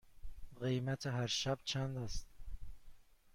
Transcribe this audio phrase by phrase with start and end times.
[0.59, 2.27] قیمت هر شب چند است؟